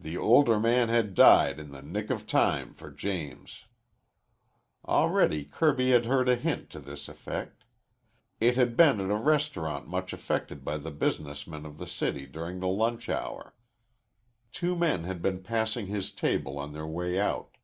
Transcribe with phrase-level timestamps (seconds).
[0.00, 3.64] The older man had died in the nick of time for James_.
[4.86, 7.64] Already Kirby had heard a hint to this effect.
[8.40, 12.24] It had been at a restaurant much affected by the business men of the city
[12.24, 13.54] during the lunch hour.
[14.52, 17.58] Two men had been passing his table on their way out.